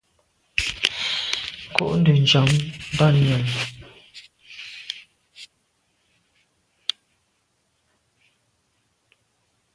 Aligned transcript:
Nkù 1.69 1.85
nde 1.99 2.13
njam 2.23 2.49
ba 2.97 3.07
nyàm. 3.23 3.45